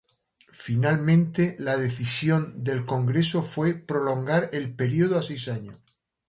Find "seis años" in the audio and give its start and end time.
5.21-5.79